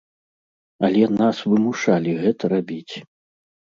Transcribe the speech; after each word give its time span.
Але 0.89 1.03
нас 1.21 1.43
вымушалі 1.53 2.19
гэта 2.27 2.43
рабіць. 2.59 2.93